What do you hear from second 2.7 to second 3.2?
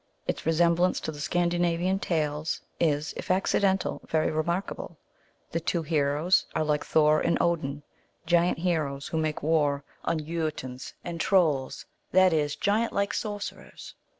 is,